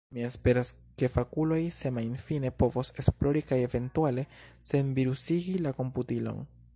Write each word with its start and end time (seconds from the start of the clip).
Mi 0.17 0.23
esperas, 0.27 0.69
ke 0.99 1.09
fakuloj 1.15 1.59
semajnfine 1.79 2.51
povos 2.63 2.91
esplori 3.05 3.45
kaj 3.51 3.61
eventuale 3.67 4.27
senvirusigi 4.71 5.57
la 5.67 5.79
komputilon. 5.83 6.43